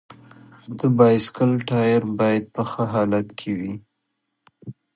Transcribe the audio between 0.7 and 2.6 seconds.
د بایسکل ټایر باید